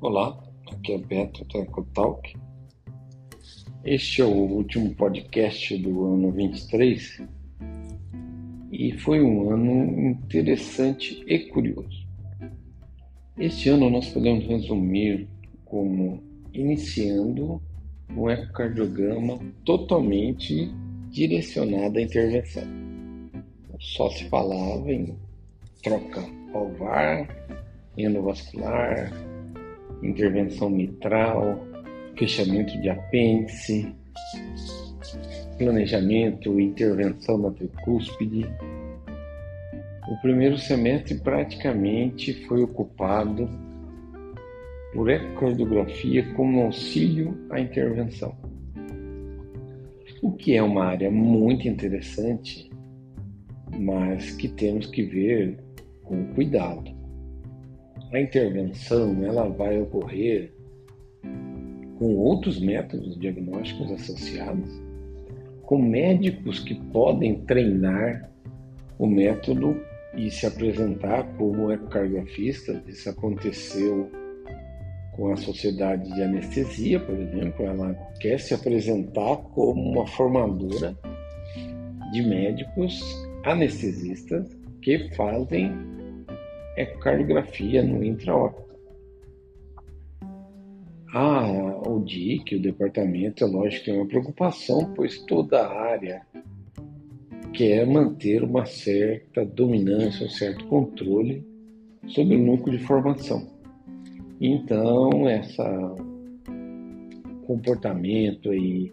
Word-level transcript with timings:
Olá, 0.00 0.38
aqui 0.70 0.92
é 0.92 0.98
Beto 0.98 1.44
da 1.46 1.58
Ecotalk. 1.58 2.32
Este 3.84 4.22
é 4.22 4.24
o 4.24 4.30
último 4.30 4.94
podcast 4.94 5.76
do 5.76 6.04
ano 6.04 6.30
23 6.30 7.20
e 8.70 8.92
foi 8.92 9.20
um 9.20 9.50
ano 9.50 10.08
interessante 10.08 11.20
e 11.26 11.40
curioso. 11.48 12.06
Este 13.36 13.70
ano 13.70 13.90
nós 13.90 14.08
podemos 14.10 14.46
resumir 14.46 15.28
como 15.64 16.22
iniciando 16.54 17.60
um 18.16 18.30
ecocardiograma 18.30 19.40
totalmente 19.64 20.72
direcionado 21.10 21.98
à 21.98 22.02
intervenção. 22.02 22.62
Só 23.80 24.08
se 24.10 24.28
falava 24.28 24.92
em 24.92 25.18
troca 25.82 26.22
valvar, 26.52 27.26
endovascular, 27.96 29.12
intervenção 30.02 30.70
mitral, 30.70 31.64
fechamento 32.16 32.80
de 32.80 32.88
apêndice, 32.88 33.94
planejamento 35.56 36.58
e 36.60 36.64
intervenção 36.64 37.38
na 37.38 37.50
tricúspide. 37.50 38.46
O 40.08 40.16
primeiro 40.22 40.56
semestre 40.56 41.18
praticamente 41.18 42.32
foi 42.46 42.62
ocupado 42.62 43.48
por 44.92 45.10
ecocardiografia 45.10 46.24
como 46.34 46.62
auxílio 46.62 47.46
à 47.50 47.60
intervenção, 47.60 48.34
o 50.22 50.32
que 50.32 50.56
é 50.56 50.62
uma 50.62 50.86
área 50.86 51.10
muito 51.10 51.68
interessante, 51.68 52.70
mas 53.78 54.32
que 54.32 54.48
temos 54.48 54.86
que 54.86 55.02
ver 55.02 55.58
com 56.02 56.24
cuidado 56.34 56.97
a 58.12 58.20
intervenção 58.20 59.24
ela 59.24 59.48
vai 59.48 59.80
ocorrer 59.80 60.52
com 61.98 62.14
outros 62.14 62.60
métodos 62.60 63.18
diagnósticos 63.18 63.90
associados, 63.92 64.70
com 65.62 65.78
médicos 65.78 66.60
que 66.60 66.74
podem 66.74 67.40
treinar 67.40 68.30
o 68.98 69.06
método 69.06 69.80
e 70.16 70.30
se 70.30 70.46
apresentar 70.46 71.24
como 71.36 71.70
ecocardiografista. 71.70 72.82
Isso 72.86 73.10
aconteceu 73.10 74.10
com 75.12 75.32
a 75.32 75.36
Sociedade 75.36 76.10
de 76.14 76.22
Anestesia, 76.22 77.00
por 77.00 77.18
exemplo. 77.18 77.66
Ela 77.66 77.94
quer 78.20 78.40
se 78.40 78.54
apresentar 78.54 79.36
como 79.54 79.82
uma 79.82 80.06
formadora 80.06 80.96
de 82.12 82.22
médicos 82.22 83.02
anestesistas 83.44 84.48
que 84.80 85.10
fazem 85.14 85.97
ecocardiografia 86.78 87.82
no 87.82 88.02
intraóptico. 88.04 88.68
Ah, 91.12 91.80
o 91.86 92.00
DIC, 92.00 92.56
o 92.56 92.60
departamento, 92.60 93.42
é 93.42 93.46
lógico 93.46 93.84
que 93.86 93.90
é 93.90 93.94
uma 93.94 94.06
preocupação, 94.06 94.92
pois 94.94 95.18
toda 95.22 95.60
a 95.60 95.80
área 95.80 96.26
quer 97.52 97.86
manter 97.86 98.44
uma 98.44 98.66
certa 98.66 99.44
dominância, 99.44 100.26
um 100.26 100.30
certo 100.30 100.66
controle 100.66 101.44
sobre 102.06 102.36
o 102.36 102.38
núcleo 102.38 102.78
de 102.78 102.84
formação. 102.84 103.48
Então, 104.40 105.28
esse 105.28 105.56
comportamento 107.46 108.50
aí 108.50 108.92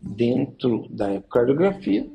dentro 0.00 0.86
da 0.90 1.14
ecocardiografia, 1.14 2.06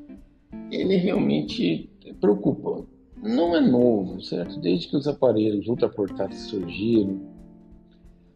ele 0.72 0.96
realmente 0.98 1.90
preocupa 2.22 2.86
não 3.22 3.56
é 3.56 3.62
novo, 3.62 4.22
certo? 4.22 4.60
Desde 4.60 4.88
que 4.88 4.96
os 4.96 5.08
aparelhos 5.08 5.68
ultraportáteis 5.68 6.42
surgiram, 6.44 7.20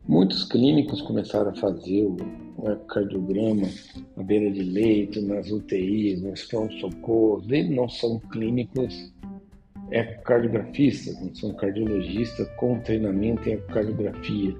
muitos 0.07 0.43
clínicos 0.43 1.01
começaram 1.01 1.51
a 1.51 1.55
fazer 1.55 2.05
o, 2.05 2.17
ecocardiograma 2.69 3.67
à 4.15 4.23
beira 4.23 4.51
de 4.51 4.63
leito, 4.63 5.21
nas 5.21 5.49
UTIs, 5.51 6.21
nos 6.21 6.43
pronto-socorros. 6.43 7.49
Eles 7.49 7.75
não 7.75 7.89
são 7.89 8.19
clínicos 8.19 9.11
ecocardiografistas, 9.91 11.19
não 11.21 11.33
são 11.35 11.53
cardiologistas 11.53 12.47
com 12.57 12.79
treinamento 12.79 13.47
em 13.49 13.53
ecocardiografia. 13.53 14.55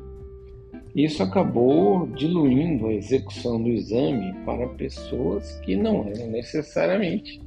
Isso 0.95 1.23
acabou 1.23 2.07
diluindo 2.07 2.87
a 2.87 2.93
execução 2.93 3.61
do 3.61 3.69
exame 3.69 4.33
para 4.45 4.67
pessoas 4.69 5.59
que 5.61 5.75
não 5.75 6.07
eram 6.07 6.27
necessariamente 6.27 7.41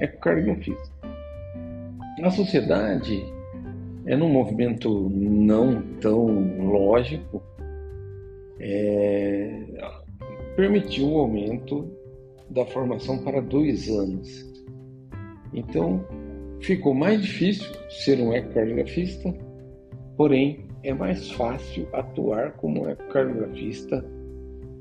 ecocardiografistas. 0.00 0.92
A 2.22 2.30
sociedade 2.30 3.24
é 4.06 4.16
num 4.16 4.28
movimento 4.28 5.10
não 5.10 5.82
tão 6.00 6.24
lógico, 6.70 7.42
é, 8.60 9.64
permitiu 10.54 11.08
o 11.08 11.18
aumento 11.18 11.90
da 12.48 12.64
formação 12.64 13.18
para 13.18 13.40
dois 13.40 13.88
anos. 13.88 14.48
Então, 15.52 16.06
ficou 16.60 16.94
mais 16.94 17.22
difícil 17.22 17.68
ser 17.90 18.20
um 18.20 18.32
ecocardiografista, 18.32 19.34
porém 20.16 20.60
é 20.84 20.94
mais 20.94 21.28
fácil 21.32 21.88
atuar 21.92 22.52
como 22.52 22.88
ecocardiografista 22.88 24.04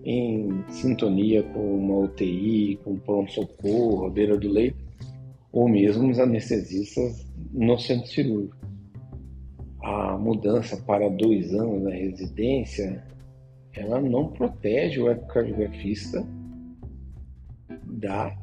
em 0.04 0.64
sintonia 0.70 1.42
com 1.42 1.76
uma 1.76 2.06
UTI, 2.06 2.80
com 2.84 2.98
pronto-socorro, 2.98 4.06
à 4.06 4.10
beira 4.12 4.38
do 4.38 4.48
leito, 4.48 4.78
ou 5.52 5.68
mesmo 5.68 6.08
os 6.08 6.20
anestesistas 6.20 7.31
no 7.54 7.78
centro 7.78 8.08
cirúrgico. 8.08 8.58
A 9.84 10.18
mudança 10.18 10.78
para 10.78 11.10
dois 11.10 11.54
anos 11.54 11.82
na 11.84 11.92
residência, 11.92 13.04
ela 13.74 14.00
não 14.00 14.28
protege 14.28 15.02
o 15.02 15.10
ecocardiografista 15.10 16.26
da 17.86 18.36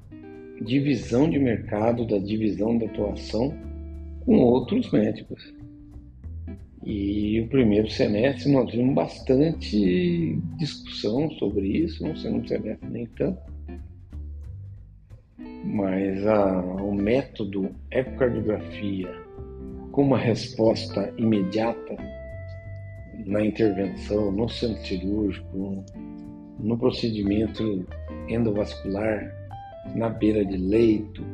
divisão 0.65 1.31
de 1.31 1.39
mercado, 1.39 2.07
da 2.07 2.19
divisão 2.19 2.77
de 2.77 2.87
atuação 2.87 3.55
com 4.25 4.37
outros 4.39 4.91
médicos. 4.91 5.55
E 6.85 7.41
o 7.41 7.49
primeiro 7.49 7.91
semestre 7.91 8.51
nós 8.51 8.71
vimos 8.71 8.95
bastante 8.95 10.39
discussão 10.57 11.31
sobre 11.33 11.67
isso, 11.67 12.03
não 12.03 12.17
sendo 12.17 12.39
um 12.39 12.47
semestre 12.47 12.89
nem 12.89 13.07
tanto, 13.07 13.39
mas 15.65 16.27
a, 16.27 16.61
o 16.61 16.95
método 16.95 17.71
ecocardiografia 17.91 19.13
com 19.93 20.03
uma 20.03 20.19
resposta 20.19 21.13
imediata 21.17 21.97
na 23.27 23.45
intervenção, 23.45 24.31
no 24.31 24.49
centro 24.49 24.85
cirúrgico, 24.87 25.85
no 26.61 26.79
procedimento 26.79 27.85
endovascular, 28.29 29.35
na 29.95 30.09
beira 30.09 30.45
de 30.45 30.57
leito, 30.57 31.25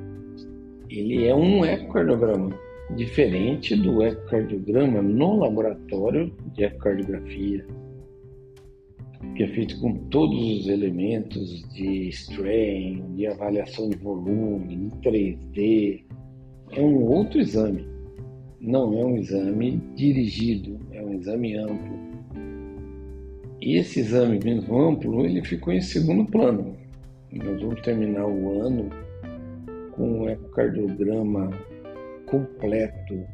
ele 0.89 1.27
é 1.27 1.35
um 1.35 1.65
ecocardiograma 1.65 2.59
diferente 2.97 3.75
do 3.77 4.03
ecocardiograma 4.03 5.03
no 5.03 5.39
laboratório 5.39 6.33
de 6.55 6.65
ecocardiografia 6.65 7.67
que 9.35 9.43
é 9.43 9.49
feito 9.49 9.81
com 9.81 9.95
todos 10.11 10.61
os 10.61 10.69
elementos 10.69 11.63
de 11.73 12.09
strain, 12.09 13.03
de 13.15 13.27
avaliação 13.27 13.91
de 13.91 13.97
volume, 13.97 14.75
em 14.75 14.91
3D. 15.01 16.05
É 16.73 16.81
um 16.81 17.05
outro 17.05 17.41
exame. 17.41 17.85
Não 18.61 18.99
é 18.99 19.05
um 19.05 19.17
exame 19.17 19.83
dirigido, 19.97 20.79
é 20.93 21.03
um 21.03 21.15
exame 21.15 21.57
amplo. 21.57 21.99
E 23.61 23.77
esse 23.77 24.01
exame 24.01 24.39
mesmo 24.45 24.81
amplo, 24.81 25.25
ele 25.25 25.43
ficou 25.45 25.73
em 25.73 25.81
segundo 25.81 26.25
plano. 26.31 26.77
Nós 27.33 27.61
vamos 27.61 27.81
terminar 27.83 28.27
o 28.27 28.63
ano 28.63 28.89
com 29.93 30.21
um 30.21 30.29
ecocardiograma 30.29 31.51
completo, 32.27 33.27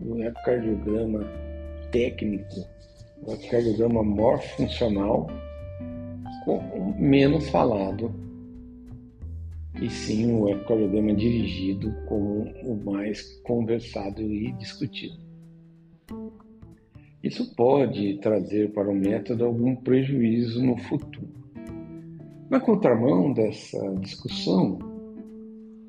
um 0.00 0.22
ecocardiograma 0.22 1.24
técnico 1.92 2.66
o 3.22 3.32
ecocardiograma 3.32 4.02
morfuncional 4.02 5.26
menos 6.98 7.48
falado 7.48 8.14
e 9.80 9.88
sim 9.90 10.32
o 10.34 10.48
ecocardiograma 10.48 11.14
dirigido 11.14 11.92
como 12.06 12.44
o 12.62 12.76
mais 12.84 13.22
conversado 13.42 14.22
e 14.22 14.52
discutido. 14.52 15.18
Isso 17.22 17.54
pode 17.54 18.18
trazer 18.18 18.72
para 18.72 18.90
o 18.90 18.94
método 18.94 19.46
algum 19.46 19.74
prejuízo 19.74 20.62
no 20.62 20.76
futuro. 20.76 21.26
Na 22.50 22.60
contramão 22.60 23.32
dessa 23.32 23.80
discussão, 23.96 24.78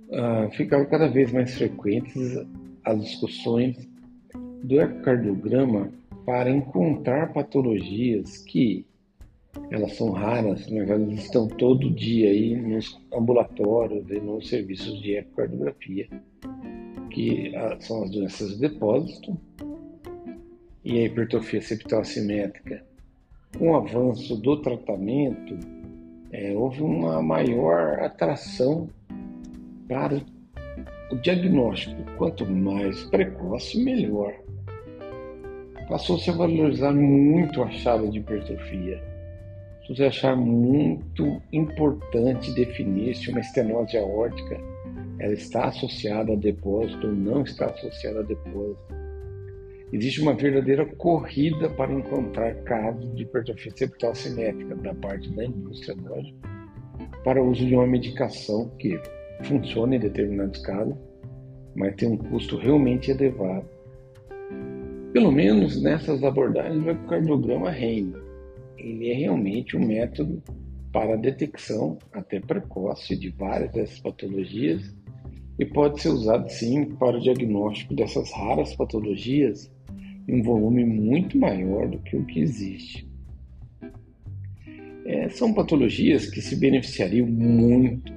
uh, 0.10 0.50
ficaram 0.54 0.86
cada 0.86 1.07
vez 1.07 1.31
mais 1.31 1.54
frequentes 1.56 2.39
as 2.86 3.04
discussões 3.04 3.75
do 4.63 4.80
ecocardiograma 4.80 5.92
para 6.25 6.50
encontrar 6.50 7.33
patologias 7.33 8.38
que 8.39 8.86
elas 9.69 9.95
são 9.95 10.12
raras, 10.12 10.69
mas 10.69 10.89
elas 10.89 11.13
estão 11.13 11.48
todo 11.48 11.89
dia 11.89 12.30
aí 12.30 12.56
nos 12.56 13.00
ambulatórios 13.13 14.10
e 14.10 14.19
nos 14.19 14.50
serviços 14.50 15.01
de 15.01 15.16
ecocardiografia, 15.16 16.07
que 17.10 17.56
ah, 17.56 17.77
são 17.80 18.04
as 18.04 18.12
doenças 18.12 18.56
de 18.56 18.60
depósito 18.60 19.38
e 20.83 21.00
a 21.00 21.06
hipertrofia 21.06 21.62
septal 21.62 22.01
assimétrica, 22.01 22.83
com 23.57 23.72
o 23.72 23.75
avanço 23.75 24.36
do 24.36 24.62
tratamento, 24.62 25.57
é, 26.31 26.54
houve 26.54 26.81
uma 26.81 27.22
maior 27.22 28.00
atração 28.00 28.89
para 29.88 30.22
o 31.10 31.16
diagnóstico. 31.16 31.95
Quanto 32.18 32.45
mais 32.45 33.04
precoce, 33.06 33.81
melhor. 33.81 34.33
Passou-se 35.88 36.30
a 36.30 36.34
valorizar 36.34 36.94
muito 36.94 37.62
a 37.62 37.70
chave 37.70 38.10
de 38.10 38.20
hipertrofia. 38.20 39.02
A 39.88 40.08
achar 40.08 40.36
muito 40.36 41.40
importante 41.54 42.52
definir 42.56 43.16
se 43.16 43.30
uma 43.30 43.40
estenose 43.40 43.96
aórtica 43.96 44.60
ela 45.20 45.34
está 45.34 45.66
associada 45.66 46.34
a 46.34 46.36
depósito 46.36 47.08
ou 47.08 47.14
não 47.14 47.44
está 47.44 47.68
associada 47.68 48.20
a 48.20 48.24
depósito. 48.24 48.96
Existe 49.94 50.22
uma 50.22 50.34
verdadeira 50.34 50.86
corrida 50.86 51.70
para 51.70 51.94
encontrar 51.94 52.56
casos 52.64 53.16
de 53.16 53.24
hipertrofia 53.24 53.72
septal 53.76 54.16
simétrica 54.16 54.76
da 54.76 54.94
parte 54.96 55.30
da 55.36 55.46
indústria 55.46 55.96
hoje 56.10 56.36
para 57.24 57.42
o 57.42 57.50
uso 57.50 57.66
de 57.66 57.76
uma 57.76 57.88
medicação 57.88 58.70
que 58.80 59.00
funciona 59.44 59.96
em 59.96 60.00
determinados 60.00 60.62
casos, 60.62 60.96
mas 61.76 61.96
tem 61.96 62.10
um 62.10 62.18
custo 62.18 62.58
realmente 62.58 63.12
elevado. 63.12 63.75
Pelo 65.16 65.32
menos 65.32 65.82
nessas 65.82 66.22
abordagens, 66.26 66.84
o 66.84 66.90
ecocardiograma 66.90 67.72
reina. 67.72 68.20
Ele 68.78 69.12
é 69.12 69.14
realmente 69.14 69.78
um 69.78 69.80
método 69.80 70.44
para 70.92 71.16
detecção 71.16 71.98
até 72.12 72.42
precoce 72.42 73.16
de 73.16 73.30
várias 73.30 73.72
dessas 73.72 73.98
patologias 74.02 74.94
e 75.58 75.64
pode 75.64 76.02
ser 76.02 76.10
usado 76.10 76.50
sim 76.50 76.84
para 76.96 77.16
o 77.16 77.22
diagnóstico 77.22 77.96
dessas 77.96 78.30
raras 78.34 78.76
patologias 78.76 79.72
em 80.28 80.42
um 80.42 80.44
volume 80.44 80.84
muito 80.84 81.38
maior 81.38 81.88
do 81.88 82.00
que 82.00 82.18
o 82.18 82.26
que 82.26 82.42
existe. 82.42 83.08
É, 85.06 85.30
são 85.30 85.54
patologias 85.54 86.30
que 86.30 86.42
se 86.42 86.58
beneficiariam 86.58 87.26
muito 87.26 88.12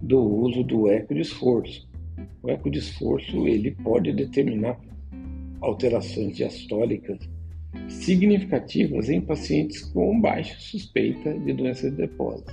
do 0.00 0.20
uso 0.20 0.62
do 0.62 0.88
eco 0.88 1.12
de 1.12 1.22
esforço. 1.22 1.90
O 2.40 2.48
eco 2.48 2.70
de 2.70 2.78
esforço 2.78 3.48
ele 3.48 3.72
pode 3.72 4.12
determinar 4.12 4.78
alterações 5.60 6.36
diastólicas 6.36 7.18
significativas 7.88 9.08
em 9.08 9.20
pacientes 9.20 9.80
com 9.92 10.20
baixa 10.20 10.56
suspeita 10.58 11.32
de 11.38 11.52
doença 11.52 11.90
de 11.90 11.96
depósito. 11.96 12.52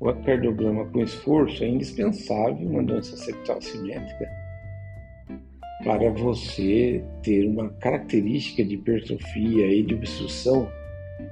O 0.00 0.10
ecocardiograma 0.10 0.86
com 0.86 1.02
esforço 1.02 1.64
é 1.64 1.68
indispensável 1.68 2.70
na 2.70 2.82
doença 2.82 3.16
septal 3.16 3.60
simétrica 3.60 4.28
para 5.84 6.10
você 6.10 7.02
ter 7.22 7.46
uma 7.46 7.68
característica 7.70 8.64
de 8.64 8.74
hipertrofia 8.74 9.72
e 9.72 9.82
de 9.82 9.94
obstrução 9.94 10.68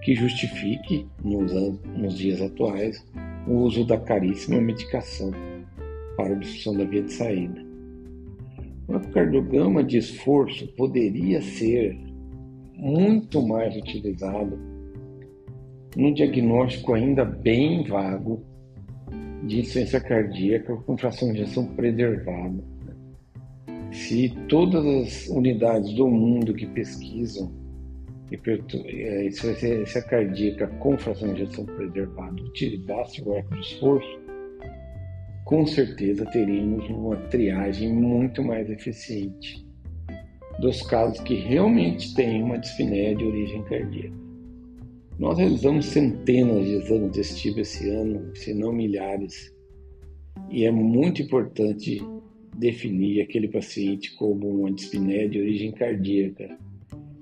que 0.02 0.14
justifique, 0.14 1.06
nos, 1.22 1.52
nos 1.96 2.16
dias 2.16 2.40
atuais, 2.40 3.04
o 3.46 3.54
uso 3.54 3.84
da 3.84 3.98
caríssima 3.98 4.60
medicação 4.60 5.32
para 6.16 6.32
obstrução 6.32 6.76
da 6.76 6.84
via 6.84 7.02
de 7.02 7.12
saída. 7.12 7.65
O 8.88 8.94
ecocardiograma 8.94 9.82
de 9.82 9.98
esforço 9.98 10.66
poderia 10.74 11.42
ser 11.42 11.98
muito 12.74 13.46
mais 13.46 13.76
utilizado 13.76 14.58
num 15.96 16.12
diagnóstico 16.12 16.94
ainda 16.94 17.24
bem 17.24 17.84
vago 17.84 18.44
de 19.44 19.60
insuficiência 19.60 20.00
cardíaca 20.00 20.76
com 20.76 20.96
fração 20.96 21.32
de 21.32 21.40
ejeção 21.42 21.66
preservada. 21.74 22.62
Se 23.90 24.28
todas 24.48 24.84
as 24.84 25.28
unidades 25.28 25.92
do 25.94 26.06
mundo 26.06 26.54
que 26.54 26.66
pesquisam 26.66 27.50
é, 28.30 29.26
insuficiência 29.26 30.02
cardíaca 30.02 30.66
com 30.78 30.98
fração 30.98 31.32
de 31.32 31.42
ejeção 31.42 31.64
preservada 31.64 32.42
utilizasse 32.42 33.22
o 33.22 33.34
eco 33.34 33.54
de 33.54 33.60
esforço, 33.60 34.18
com 35.46 35.64
certeza 35.64 36.26
teríamos 36.26 36.90
uma 36.90 37.16
triagem 37.28 37.92
muito 37.92 38.42
mais 38.42 38.68
eficiente 38.68 39.64
dos 40.58 40.82
casos 40.82 41.20
que 41.20 41.34
realmente 41.34 42.12
têm 42.14 42.42
uma 42.42 42.58
dispneia 42.58 43.14
de 43.14 43.24
origem 43.24 43.62
cardíaca. 43.62 44.16
Nós 45.20 45.38
realizamos 45.38 45.86
centenas 45.86 46.66
de 46.66 46.72
exames 46.72 47.12
desse 47.12 47.36
tipo 47.36 47.60
esse 47.60 47.88
ano, 47.88 48.34
se 48.34 48.52
não 48.52 48.72
milhares, 48.72 49.54
e 50.50 50.64
é 50.64 50.70
muito 50.72 51.22
importante 51.22 52.02
definir 52.56 53.20
aquele 53.20 53.46
paciente 53.46 54.16
como 54.16 54.48
uma 54.48 54.72
dispneia 54.72 55.28
de 55.28 55.40
origem 55.40 55.70
cardíaca. 55.70 56.58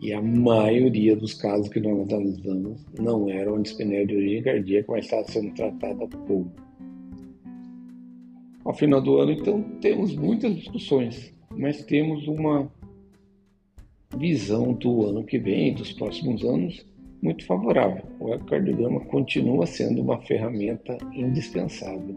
E 0.01 0.13
a 0.15 0.23
maioria 0.23 1.15
dos 1.15 1.35
casos 1.35 1.69
que 1.69 1.81
nós 1.81 2.11
analisamos 2.11 2.87
não 2.99 3.29
eram 3.29 3.61
dispneia 3.61 4.07
de 4.07 4.17
origem 4.17 4.43
cardíaca, 4.43 4.93
mas 4.93 5.05
estava 5.05 5.25
sendo 5.25 5.55
tratada 5.55 6.07
pouco. 6.27 6.65
Ao 8.65 8.75
final 8.75 9.01
do 9.01 9.19
ano, 9.19 9.33
então, 9.33 9.63
temos 9.81 10.15
muitas 10.17 10.55
discussões, 10.57 11.35
mas 11.51 11.85
temos 11.85 12.27
uma 12.27 12.73
visão 14.17 14.73
do 14.73 15.07
ano 15.07 15.25
que 15.25 15.39
vem, 15.39 15.75
dos 15.75 15.93
próximos 15.93 16.43
anos, 16.45 16.87
muito 17.23 17.45
favorável. 17.45 18.05
O 18.19 18.33
ecocardiograma 18.33 19.01
continua 19.01 19.67
sendo 19.67 20.01
uma 20.01 20.21
ferramenta 20.23 20.97
indispensável. 21.13 22.17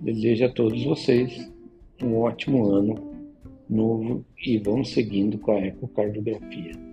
Desejo 0.00 0.44
a 0.44 0.48
todos 0.48 0.84
vocês 0.84 1.50
um 2.02 2.18
ótimo 2.18 2.66
ano 2.66 2.94
novo 3.68 4.24
e 4.44 4.58
vamos 4.58 4.90
seguindo 4.90 5.38
com 5.38 5.52
a 5.52 5.66
ecocardiografia. 5.66 6.87